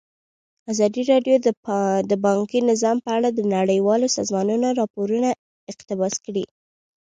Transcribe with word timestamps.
ازادي 0.71 1.01
راډیو 1.11 1.35
د 2.09 2.11
بانکي 2.23 2.59
نظام 2.69 2.97
په 3.05 3.09
اړه 3.17 3.29
د 3.33 3.39
نړیوالو 3.55 4.07
سازمانونو 4.17 4.67
راپورونه 4.79 5.29
اقتباس 5.71 6.13
کړي. 6.25 6.45